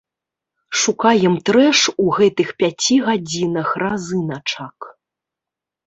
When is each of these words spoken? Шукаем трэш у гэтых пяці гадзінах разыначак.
Шукаем 0.83 1.35
трэш 1.51 1.79
у 2.05 2.07
гэтых 2.17 2.47
пяці 2.63 2.95
гадзінах 3.11 3.67
разыначак. 3.87 4.77